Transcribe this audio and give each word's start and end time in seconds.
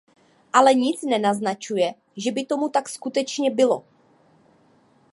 Ale 0.53 0.73
nic 0.75 1.03
nenaznačuje, 1.03 1.93
že 2.17 2.31
by 2.31 2.45
tomu 2.45 2.69
tak 2.69 2.89
skutečně 2.89 3.51
bylo. 3.51 3.83